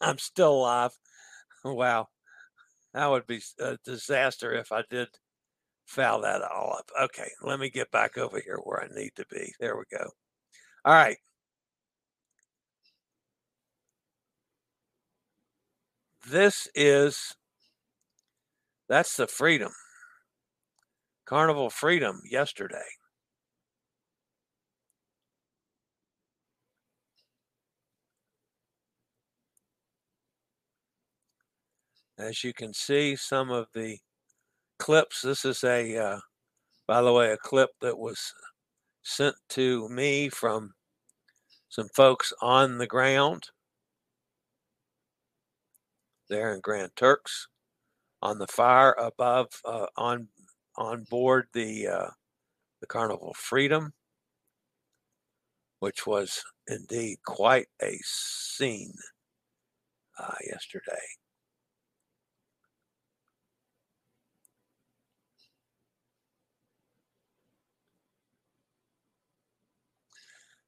[0.00, 0.90] I'm still alive.
[1.64, 2.08] Wow.
[2.94, 5.08] That would be a disaster if I did
[5.86, 6.90] foul that all up.
[7.04, 9.52] Okay, let me get back over here where I need to be.
[9.60, 10.10] There we go.
[10.84, 11.18] All right.
[16.26, 17.36] This is
[18.88, 19.72] that's the freedom.
[21.26, 22.84] Carnival Freedom yesterday.
[32.18, 33.98] As you can see, some of the
[34.84, 35.22] clips.
[35.22, 36.18] This is a, uh,
[36.86, 38.34] by the way, a clip that was
[39.02, 40.74] sent to me from
[41.70, 43.48] some folks on the ground
[46.28, 47.48] there in Grand Turks
[48.20, 50.28] on the fire above uh, on
[50.76, 52.10] on board the uh,
[52.82, 53.90] the Carnival Freedom,
[55.78, 58.92] which was indeed quite a scene
[60.18, 61.06] uh, yesterday.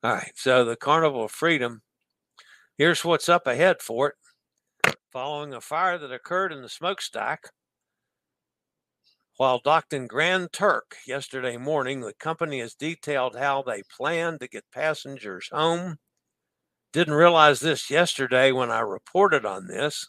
[0.07, 1.83] All right, so the Carnival of Freedom.
[2.79, 4.15] Here's what's up ahead for
[4.85, 4.95] it.
[5.13, 7.51] Following a fire that occurred in the smokestack
[9.37, 14.47] while docked in Grand Turk yesterday morning, the company has detailed how they plan to
[14.47, 15.97] get passengers home.
[16.93, 20.07] Didn't realize this yesterday when I reported on this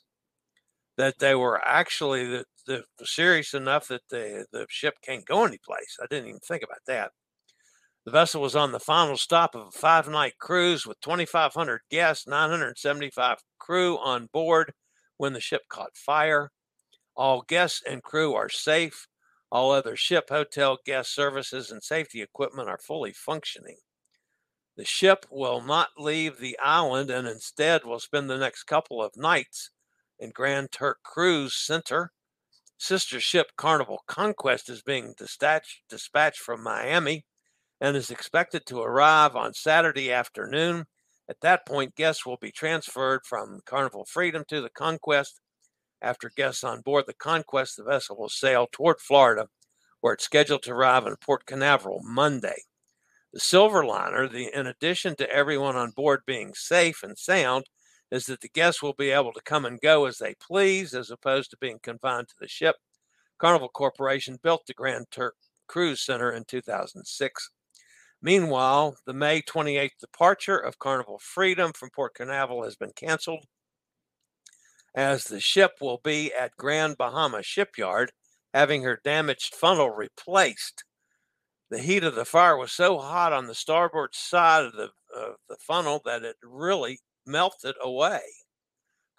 [0.98, 5.98] that they were actually the, the serious enough that the, the ship can't go anyplace.
[6.00, 7.14] I didn't even think about that.
[8.08, 12.26] The vessel was on the final stop of a five night cruise with 2,500 guests,
[12.26, 14.72] 975 crew on board
[15.18, 16.54] when the ship caught fire.
[17.18, 19.08] All guests and crew are safe.
[19.52, 23.80] All other ship, hotel, guest services, and safety equipment are fully functioning.
[24.78, 29.18] The ship will not leave the island and instead will spend the next couple of
[29.18, 29.72] nights
[30.18, 32.14] in Grand Turk Cruise Center.
[32.78, 37.26] Sister ship Carnival Conquest is being dispatched, dispatched from Miami
[37.80, 40.86] and is expected to arrive on Saturday afternoon.
[41.30, 45.40] At that point, guests will be transferred from Carnival Freedom to the Conquest
[46.02, 49.48] after guests on board the Conquest, the vessel will sail toward Florida,
[50.02, 52.64] where it's scheduled to arrive in Port Canaveral Monday.
[53.34, 57.66] The Silverliner, the, in addition to everyone on board being safe and sound,
[58.12, 61.12] is that the guests will be able to come and go as they please, as
[61.12, 62.76] opposed to being confined to the ship.
[63.38, 65.36] Carnival Corporation built the Grand Turk
[65.68, 67.50] Cruise Center in 2006.
[68.22, 73.46] Meanwhile, the May 28th departure of Carnival Freedom from Port Canaveral has been canceled
[74.96, 78.12] as the ship will be at Grand Bahama Shipyard
[78.54, 80.84] having her damaged funnel replaced.
[81.70, 85.36] The heat of the fire was so hot on the starboard side of the, of
[85.48, 88.22] the funnel that it really melted away.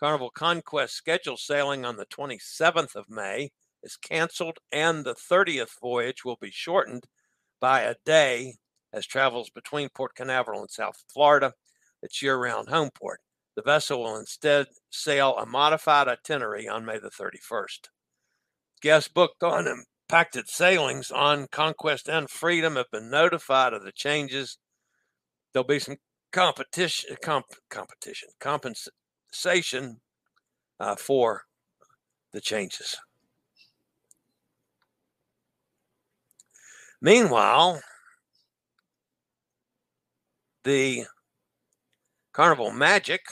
[0.00, 3.50] Carnival Conquest scheduled sailing on the 27th of May
[3.82, 7.04] is canceled, and the 30th voyage will be shortened
[7.60, 8.54] by a day
[8.92, 11.52] as travels between Port Canaveral and South Florida,
[12.02, 13.20] its year round home port.
[13.56, 17.88] The vessel will instead sail a modified itinerary on May the 31st.
[18.80, 24.58] Guests booked on impacted sailings on Conquest and Freedom have been notified of the changes.
[25.52, 25.96] There'll be some
[26.30, 30.00] competition, comp, competition, compensation
[30.78, 31.42] uh, for
[32.32, 32.96] the changes.
[37.00, 37.80] Meanwhile,
[40.68, 41.06] the
[42.34, 43.22] Carnival Magic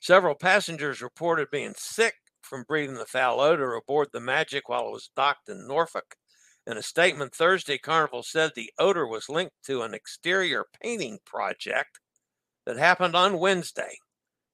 [0.00, 2.12] Several passengers reported being sick
[2.42, 6.14] from breathing the foul odor aboard the Magic while it was docked in Norfolk.
[6.66, 11.98] In a statement Thursday, Carnival said the odor was linked to an exterior painting project
[12.66, 13.96] that happened on Wednesday.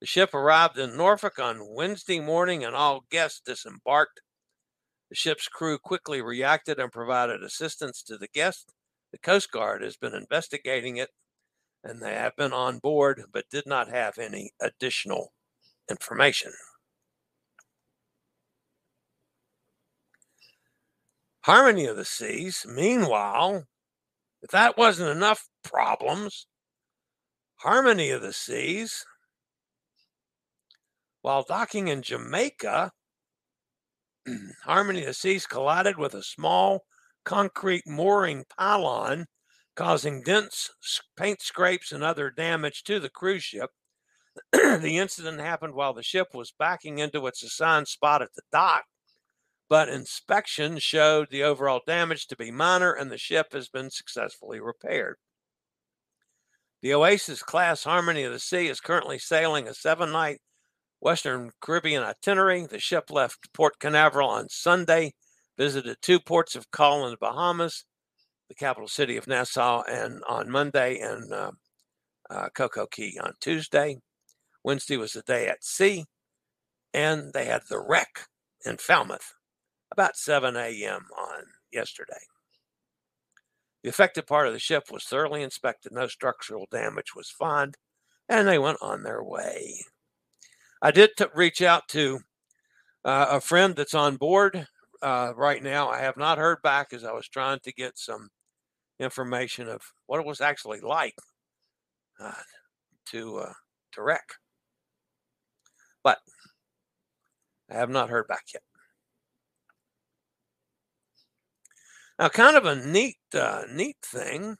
[0.00, 4.20] The ship arrived in Norfolk on Wednesday morning and all guests disembarked.
[5.10, 8.66] The ship's crew quickly reacted and provided assistance to the guests.
[9.14, 11.11] The Coast Guard has been investigating it
[11.85, 15.33] and they have been on board but did not have any additional
[15.88, 16.53] information.
[21.42, 23.68] Harmony of the Seas, meanwhile,
[24.42, 26.48] if that wasn't enough problems,
[27.59, 29.07] Harmony of the Seas,
[31.22, 32.90] while docking in Jamaica,
[34.64, 36.85] Harmony of the Seas collided with a small
[37.24, 39.26] concrete mooring pylon,
[39.74, 40.70] causing dents,
[41.16, 43.70] paint scrapes, and other damage to the cruise ship
[44.52, 48.84] the incident happened while the ship was backing into its assigned spot at the dock,
[49.68, 54.60] but inspection showed the overall damage to be minor and the ship has been successfully
[54.60, 55.16] repaired.
[56.82, 60.40] The Oasis class Harmony of the Sea is currently sailing a seven night
[61.00, 62.66] Western Caribbean itinerary.
[62.66, 65.14] The ship left Port Canaveral on Sunday,
[65.56, 67.84] visited two ports of call in the Bahamas,
[68.48, 71.50] the capital city of Nassau, and on Monday, and uh,
[72.30, 73.98] uh, Coco Cay on Tuesday.
[74.62, 76.04] Wednesday was the day at sea,
[76.92, 78.26] and they had the wreck
[78.64, 79.34] in Falmouth
[79.92, 81.06] about 7 a.m.
[81.16, 82.12] on yesterday.
[83.83, 87.76] The affected part of the ship was thoroughly inspected, no structural damage was found,
[88.29, 89.85] and they went on their way.
[90.81, 92.20] I did t- reach out to
[93.04, 94.66] uh, a friend that's on board
[95.05, 95.88] uh, right now.
[95.90, 98.31] I have not heard back as I was trying to get some
[98.98, 101.15] information of what it was actually like
[102.21, 102.33] uh,
[103.11, 103.52] to uh,
[103.92, 104.27] to wreck.
[106.02, 106.19] But
[107.71, 108.63] I have not heard back yet.
[112.19, 114.57] Now, kind of a neat, uh, neat thing.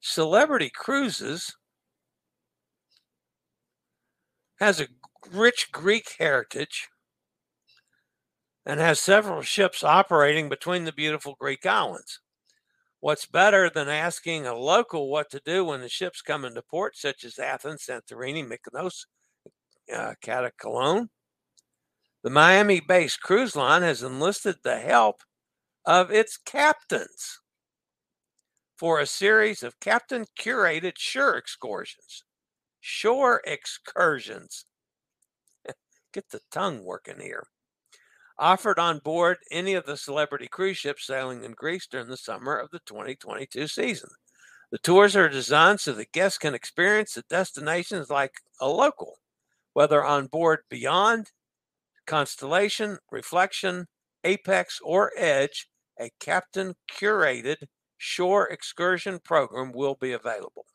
[0.00, 1.54] Celebrity Cruises
[4.58, 4.88] has a
[5.30, 6.88] rich Greek heritage
[8.64, 12.20] and has several ships operating between the beautiful Greek islands.
[13.00, 16.96] What's better than asking a local what to do when the ships come into port,
[16.96, 19.06] such as Athens, Santorini, Mykonos,
[19.92, 20.14] uh?
[22.22, 25.22] The Miami based cruise line has enlisted the help
[25.84, 27.40] of its captains
[28.76, 32.22] for a series of captain curated shore excursions.
[32.80, 34.66] Shore excursions.
[36.12, 37.48] Get the tongue working here
[38.42, 42.56] offered on board any of the celebrity cruise ships sailing in Greece during the summer
[42.58, 44.10] of the 2022 season.
[44.72, 49.18] The tours are designed so that guests can experience the destinations like a local,
[49.74, 51.30] whether on board Beyond,
[52.04, 53.86] Constellation, Reflection,
[54.24, 55.68] Apex, or Edge,
[56.00, 57.58] a captain curated
[57.96, 60.66] shore excursion program will be available.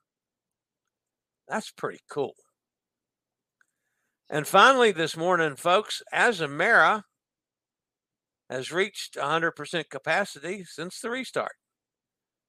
[1.49, 2.35] That's pretty cool.
[4.29, 7.03] And finally, this morning, folks, Azamara
[8.49, 11.55] has reached 100% capacity since the restart.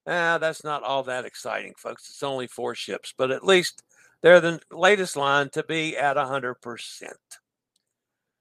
[0.07, 2.09] Ah, that's not all that exciting, folks.
[2.09, 3.83] It's only four ships, but at least
[4.23, 6.55] they're the latest line to be at 100%.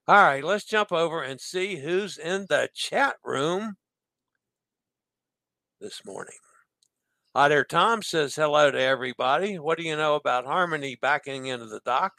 [0.08, 3.76] All right, let's jump over and see who's in the chat room
[5.82, 6.38] this morning.
[7.36, 9.60] Hot Air Tom says hello to everybody.
[9.60, 12.14] What do you know about Harmony backing into the dock?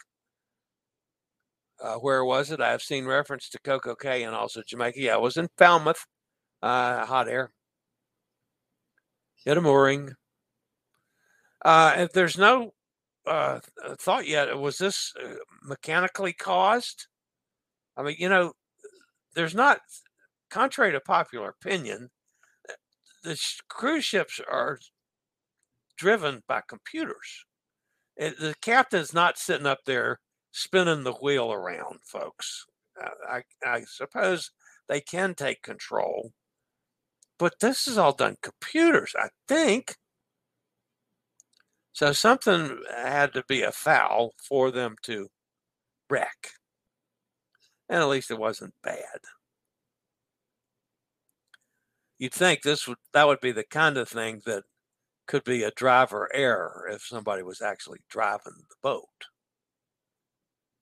[1.81, 2.61] Uh, where was it?
[2.61, 5.01] I've seen reference to Coco Cay and also Jamaica.
[5.01, 6.07] Yeah, I was in Falmouth,
[6.63, 7.53] uh, hot air.
[9.45, 10.15] Hit a mooring.
[11.65, 12.73] Uh, if there's no
[13.27, 13.61] uh,
[14.01, 17.07] thought yet, was this uh, mechanically caused?
[17.97, 18.53] I mean, you know,
[19.35, 19.81] there's not,
[20.51, 22.11] contrary to popular opinion,
[23.23, 24.79] the cruise ships are
[25.97, 27.45] driven by computers.
[28.17, 30.21] It, the captain's not sitting up there
[30.53, 32.67] spinning the wheel around, folks.
[33.01, 34.51] Uh, I, I suppose
[34.89, 36.33] they can take control,
[37.39, 39.97] but this is all done computers, I think.
[41.93, 45.29] So something had to be a foul for them to
[46.09, 46.53] wreck.
[47.89, 49.21] And at least it wasn't bad.
[52.19, 54.65] You'd think this would that would be the kind of thing that
[55.27, 59.27] could be a driver error if somebody was actually driving the boat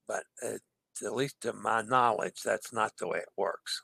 [0.07, 0.57] but uh,
[1.05, 3.83] at least to my knowledge, that's not the way it works.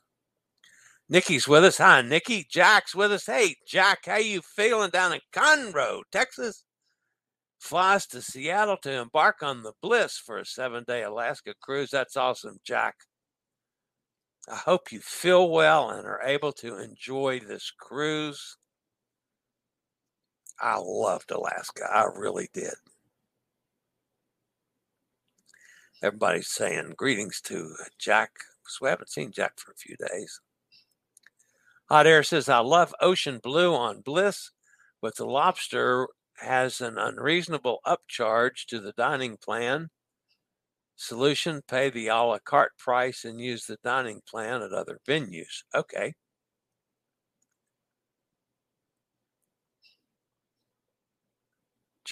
[1.10, 1.78] Nikki's with us.
[1.78, 2.46] Hi, Nikki.
[2.50, 3.26] Jack's with us.
[3.26, 6.64] Hey, Jack, how you feeling down in Conroe, Texas?
[7.60, 11.92] Flies to Seattle to embark on the Bliss for a seven-day Alaska cruise.
[11.92, 12.96] That's awesome, Jack.
[14.52, 18.58] I hope you feel well and are able to enjoy this cruise.
[20.60, 21.84] I loved Alaska.
[21.90, 22.74] I really did.
[26.04, 28.32] Everybody's saying greetings to Jack.
[28.68, 30.40] So we haven't seen Jack for a few days.
[31.90, 34.52] Hot Air says, I love Ocean Blue on Bliss,
[35.02, 39.90] but the lobster has an unreasonable upcharge to the dining plan.
[40.96, 45.64] Solution pay the a la carte price and use the dining plan at other venues.
[45.74, 46.14] Okay.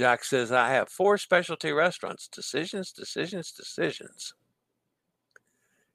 [0.01, 2.27] Jack says, I have four specialty restaurants.
[2.27, 4.33] Decisions, decisions, decisions.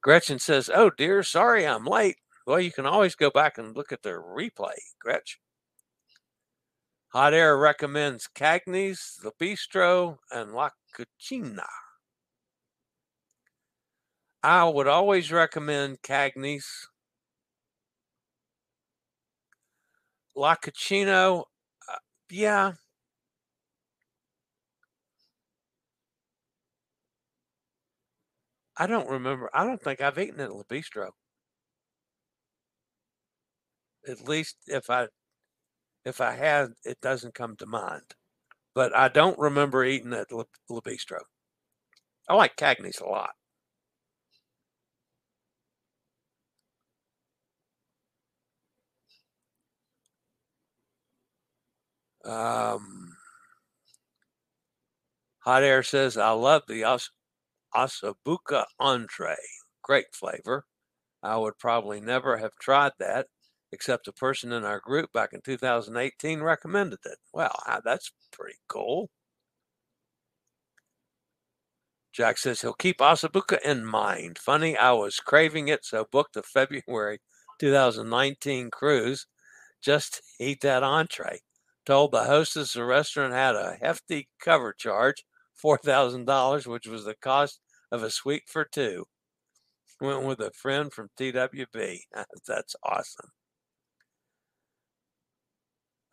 [0.00, 2.18] Gretchen says, Oh dear, sorry I'm late.
[2.46, 5.40] Well, you can always go back and look at the replay, Gretchen.
[7.08, 11.66] Hot Air recommends Cagney's, The Bistro, and La Cucina.
[14.40, 16.86] I would always recommend Cagney's.
[20.36, 21.96] La Cucina, uh,
[22.30, 22.74] yeah,
[28.76, 29.50] I don't remember.
[29.54, 31.10] I don't think I've eaten at La Bistro.
[34.08, 35.08] At least if I
[36.04, 38.14] if I had, it doesn't come to mind.
[38.74, 41.20] But I don't remember eating at La, Bistro.
[42.28, 43.32] I like Cagney's a lot.
[52.24, 53.16] Um,
[55.40, 56.84] Hot Air says, I love the
[57.76, 59.36] ossobuco entree.
[59.82, 60.64] Great flavor.
[61.22, 63.26] I would probably never have tried that
[63.72, 67.18] except a person in our group back in 2018 recommended it.
[67.32, 69.10] Well, that's pretty cool.
[72.12, 74.38] Jack says he'll keep Ossobuco in mind.
[74.38, 77.20] Funny, I was craving it, so booked the February
[77.58, 79.26] 2019 cruise
[79.82, 81.40] just eat that entree.
[81.84, 85.24] Told the hostess the restaurant had a hefty cover charge,
[85.62, 87.60] $4,000, which was the cost
[87.90, 89.06] of a suite for two.
[90.00, 92.00] Went with a friend from TWB.
[92.46, 93.30] That's awesome.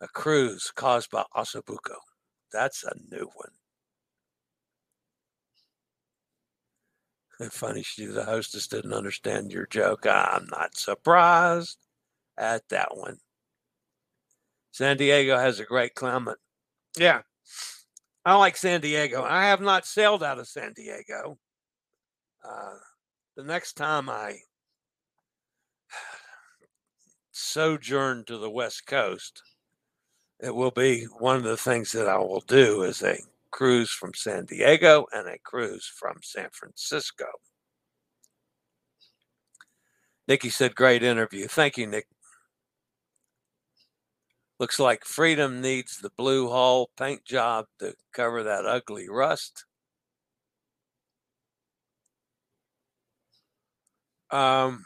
[0.00, 1.96] A cruise caused by Ossobuco.
[2.52, 3.50] That's a new one.
[7.50, 10.06] Funny, she, the hostess didn't understand your joke.
[10.06, 11.78] I'm not surprised
[12.38, 13.18] at that one.
[14.72, 16.38] San Diego has a great climate.
[16.98, 17.22] Yeah,
[18.24, 19.22] I like San Diego.
[19.22, 21.38] I have not sailed out of San Diego.
[22.44, 22.74] Uh,
[23.36, 24.36] the next time I
[27.32, 29.42] sojourn to the West Coast,
[30.40, 33.18] it will be one of the things that I will do is a
[33.50, 37.26] cruise from San Diego and a cruise from San Francisco.
[40.26, 41.46] Nikki said, Great interview.
[41.46, 42.06] Thank you, Nick.
[44.58, 49.64] Looks like Freedom needs the blue hull paint job to cover that ugly rust.
[54.34, 54.84] Um,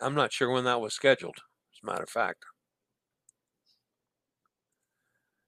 [0.00, 2.46] I'm not sure when that was scheduled, as a matter of fact.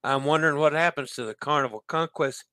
[0.05, 2.45] I'm wondering what happens to the Carnival Conquest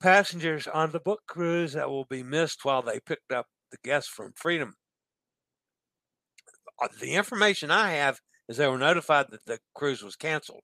[0.00, 4.08] passengers on the book cruise that will be missed while they picked up the guests
[4.08, 4.74] from Freedom.
[6.80, 10.62] Uh, the information I have is they were notified that the cruise was canceled.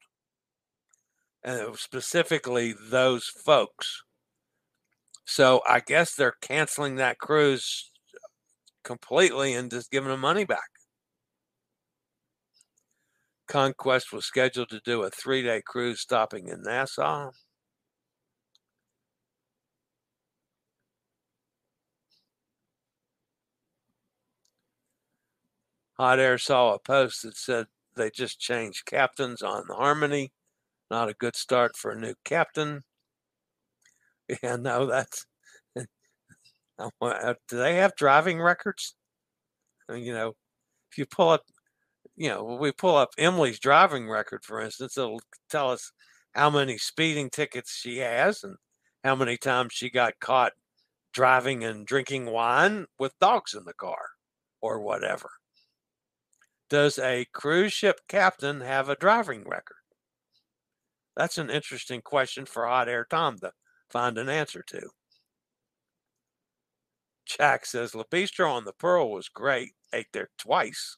[1.43, 4.05] And it was specifically those folks.
[5.27, 7.91] So I guess they're canceling that cruise
[8.85, 10.71] completely and just giving them money back.
[13.47, 17.31] Conquest was scheduled to do a three day cruise stopping in Nassau.
[25.95, 27.67] Hot Air saw a post that said
[27.97, 30.33] they just changed captains on Harmony.
[30.91, 32.85] Not a good start for a new captain.
[34.43, 35.27] Yeah, no, that's.
[37.01, 38.97] Uh, do they have driving records?
[39.89, 40.35] You know,
[40.91, 41.43] if you pull up
[42.17, 45.21] you know, we pull up Emily's driving record, for instance, it'll
[45.51, 45.91] tell us
[46.33, 48.57] how many speeding tickets she has and
[49.03, 50.53] how many times she got caught
[51.13, 53.99] driving and drinking wine with dogs in the car
[54.61, 55.31] or whatever.
[56.71, 59.77] Does a cruise ship captain have a driving record?
[61.17, 63.53] That's an interesting question for Hot Air Tom to
[63.91, 64.89] find an answer to.
[67.27, 69.73] Jack says La Bistro on the Pearl was great.
[69.93, 70.97] Ate there twice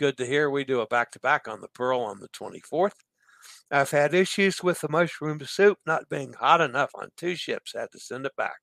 [0.00, 0.48] good to hear.
[0.48, 2.94] We do a back to back on the Pearl on the 24th.
[3.70, 7.74] I've had issues with the mushroom soup not being hot enough on two ships.
[7.76, 8.60] Had to send it back.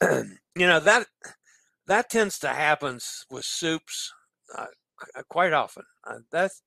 [0.56, 1.06] you know that
[1.86, 2.98] that tends to happen
[3.30, 4.12] with soups
[4.56, 4.66] uh,
[5.28, 5.84] quite often.
[6.06, 6.62] Uh, that's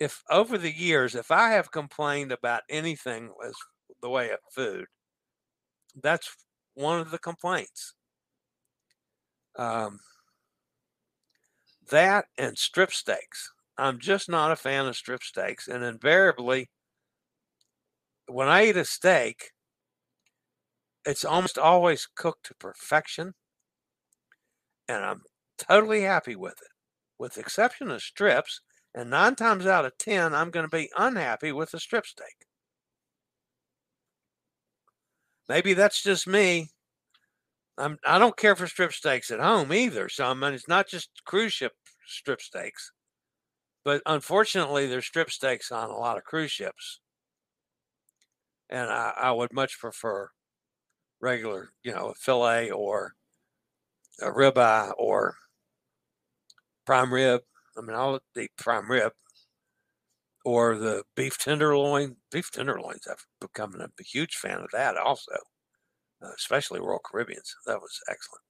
[0.00, 3.54] if over the years, if I have complained about anything as
[4.02, 4.86] the way of food,
[6.02, 6.34] that's
[6.74, 7.94] one of the complaints.
[9.56, 10.00] Um,
[11.90, 13.50] that and strip steaks.
[13.76, 15.66] I'm just not a fan of strip steaks.
[15.68, 16.68] And invariably,
[18.28, 19.50] when I eat a steak,
[21.04, 23.34] it's almost always cooked to perfection.
[24.88, 25.22] And I'm
[25.56, 26.68] totally happy with it,
[27.18, 28.60] with the exception of strips.
[28.94, 32.46] And nine times out of 10, I'm going to be unhappy with the strip steak.
[35.48, 36.70] Maybe that's just me.
[37.78, 40.08] I'm, I don't care for strip steaks at home either.
[40.08, 41.72] So I mean, it's not just cruise ship
[42.06, 42.92] strip steaks,
[43.84, 47.00] but unfortunately, there's strip steaks on a lot of cruise ships,
[48.70, 50.30] and I, I would much prefer
[51.20, 53.14] regular, you know, fillet or
[54.20, 55.36] a ribeye or
[56.86, 57.42] prime rib.
[57.78, 59.12] I mean, I'll eat prime rib
[60.44, 62.16] or the beef tenderloin.
[62.32, 65.32] Beef tenderloins, I've become a huge fan of that also
[66.22, 67.54] uh, especially Royal Caribbeans.
[67.66, 68.42] That was excellent.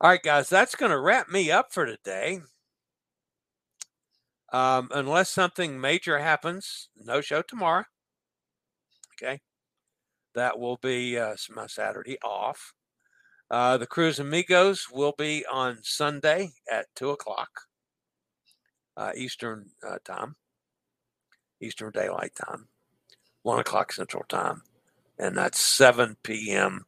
[0.00, 2.40] All right, guys, that's going to wrap me up for today.
[4.52, 7.84] Um, unless something major happens, no show tomorrow.
[9.14, 9.40] Okay.
[10.34, 12.74] That will be uh, my Saturday off.
[13.50, 17.50] Uh, the Cruise Amigos will be on Sunday at 2 o'clock
[18.96, 20.36] uh, Eastern uh, Time,
[21.60, 22.68] Eastern Daylight Time,
[23.42, 24.62] 1 o'clock Central Time
[25.18, 26.84] and that's 7 p.m.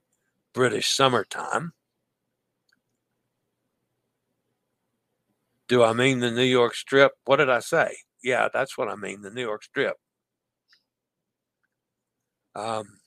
[0.52, 1.72] British summertime.
[5.68, 7.12] Do I mean the New York Strip?
[7.24, 7.96] What did I say?
[8.22, 9.96] Yeah, that's what I mean, the New York Strip.
[12.54, 12.98] Um,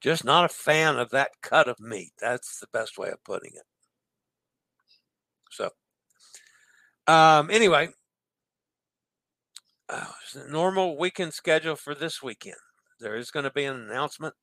[0.00, 2.12] just not a fan of that cut of meat.
[2.20, 3.64] That's the best way of putting it.
[5.50, 5.70] So,
[7.08, 7.88] um, anyway,
[9.88, 10.04] uh,
[10.34, 12.56] the normal weekend schedule for this weekend.
[13.00, 14.34] There is going to be an announcement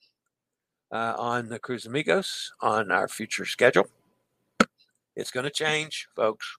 [0.91, 3.87] uh, on the Cruise Amigos on our future schedule.
[5.15, 6.57] It's going to change, folks.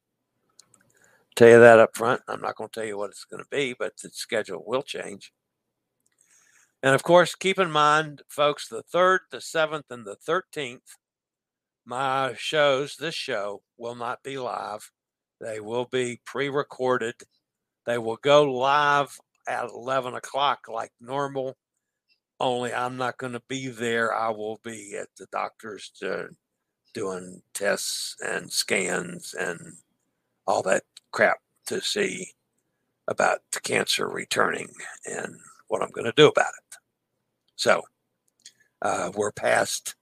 [1.35, 2.23] Tell you that up front.
[2.29, 4.83] I'm not going to tell you what it's going to be, but the schedule will
[4.83, 5.33] change.
[6.83, 10.97] And of course, keep in mind, folks, the 3rd, the 7th, and the 13th,
[11.85, 14.91] my shows, this show, will not be live.
[15.41, 17.15] They will be pre recorded.
[17.87, 19.19] They will go live
[19.49, 21.57] at 11 o'clock like normal,
[22.41, 24.15] only I'm not going to be there.
[24.15, 26.29] I will be at the doctor's to,
[26.93, 29.61] doing tests and scans and
[30.47, 30.83] all that
[31.13, 32.33] crap to see
[33.09, 34.69] about the cancer returning
[35.07, 35.37] and
[35.69, 36.79] what I'm going to do about it.
[37.57, 37.83] So
[38.83, 39.95] uh, we're past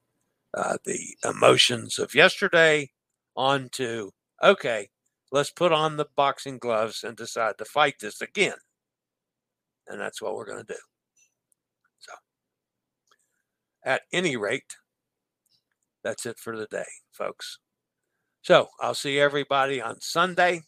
[0.53, 2.91] uh, the emotions of yesterday
[3.35, 4.11] on to,
[4.43, 4.89] okay,
[5.35, 8.55] let's put on the boxing gloves and decide to fight this again.
[9.85, 10.79] And that's what we're going to do.
[11.99, 12.13] So,
[13.83, 14.77] at any rate,
[16.05, 17.59] that's it for the day, folks.
[18.43, 20.61] So, I'll see everybody on Sunday.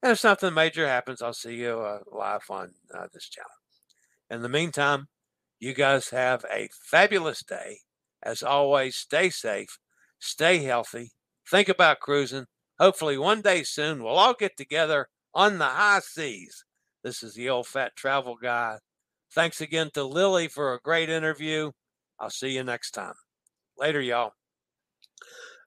[0.00, 3.50] And if something major happens, I'll see you uh, live on uh, this channel.
[4.30, 5.08] In the meantime,
[5.58, 7.78] you guys have a fabulous day.
[8.22, 9.80] As always, stay safe,
[10.20, 11.10] stay healthy,
[11.50, 12.46] think about cruising.
[12.78, 16.64] Hopefully, one day soon, we'll all get together on the high seas.
[17.02, 18.78] This is the old fat travel guy.
[19.32, 21.72] Thanks again to Lilly for a great interview.
[22.18, 23.14] I'll see you next time.
[23.76, 24.32] Later, y'all.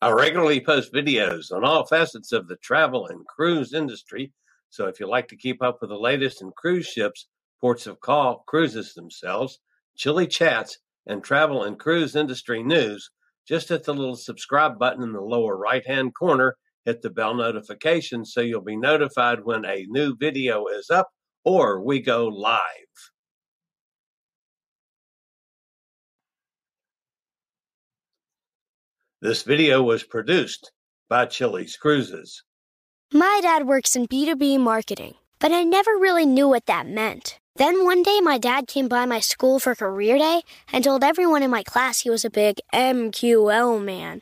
[0.02, 4.34] I regularly post videos on all facets of the travel and cruise industry.
[4.70, 7.28] So if you like to keep up with the latest in cruise ships,
[7.60, 9.60] ports of call, cruises themselves,
[9.96, 13.12] chilly chats, and travel and cruise industry news,
[13.48, 16.58] just hit the little subscribe button in the lower right hand corner.
[16.86, 21.10] Hit the bell notification so you'll be notified when a new video is up
[21.44, 22.60] or we go live.
[29.22, 30.72] This video was produced
[31.08, 32.44] by Chili's Cruises.
[33.14, 37.40] My dad works in B2B marketing, but I never really knew what that meant.
[37.58, 41.44] Then one day, my dad came by my school for career day and told everyone
[41.44, 44.22] in my class he was a big MQL man.